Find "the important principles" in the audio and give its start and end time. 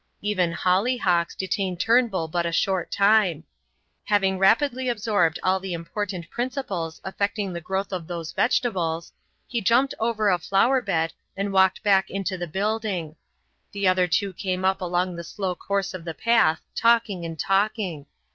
5.59-6.99